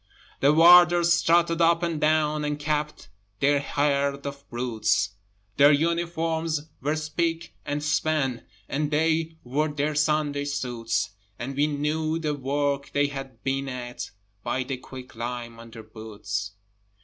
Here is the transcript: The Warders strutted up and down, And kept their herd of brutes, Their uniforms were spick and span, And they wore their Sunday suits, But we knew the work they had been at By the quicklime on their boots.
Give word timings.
The 0.39 0.51
Warders 0.51 1.13
strutted 1.13 1.61
up 1.61 1.83
and 1.83 2.01
down, 2.01 2.43
And 2.43 2.57
kept 2.57 3.09
their 3.39 3.59
herd 3.59 4.25
of 4.25 4.49
brutes, 4.49 5.11
Their 5.57 5.71
uniforms 5.71 6.71
were 6.81 6.95
spick 6.95 7.53
and 7.67 7.83
span, 7.83 8.43
And 8.67 8.89
they 8.89 9.37
wore 9.43 9.67
their 9.67 9.93
Sunday 9.93 10.45
suits, 10.45 11.11
But 11.37 11.51
we 11.51 11.67
knew 11.67 12.17
the 12.17 12.33
work 12.33 12.89
they 12.93 13.09
had 13.09 13.43
been 13.43 13.69
at 13.69 14.09
By 14.43 14.63
the 14.63 14.77
quicklime 14.77 15.59
on 15.59 15.69
their 15.69 15.83
boots. 15.83 16.53